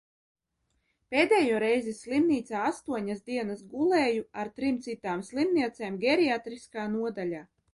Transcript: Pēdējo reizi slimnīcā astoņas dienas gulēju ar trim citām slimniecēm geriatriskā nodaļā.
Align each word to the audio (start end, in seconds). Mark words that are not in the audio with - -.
Pēdējo 1.15 1.59
reizi 1.63 1.93
slimnīcā 1.97 2.63
astoņas 2.71 3.21
dienas 3.29 3.61
gulēju 3.75 4.25
ar 4.45 4.51
trim 4.59 4.81
citām 4.87 5.25
slimniecēm 5.29 6.01
geriatriskā 6.07 6.89
nodaļā. 6.97 7.45